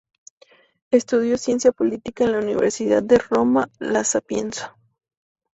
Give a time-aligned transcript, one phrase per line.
[0.89, 4.75] Estudió ciencia política en la Universidad de Roma La Sapienza.